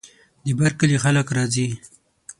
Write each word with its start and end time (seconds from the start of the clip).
د 0.45 0.47
بر 0.57 0.71
کلي 0.79 0.97
خلک 1.03 1.27
راځي. 1.37 1.67